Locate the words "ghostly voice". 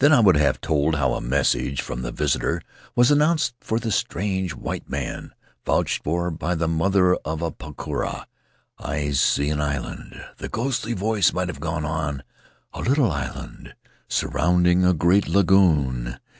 10.48-11.32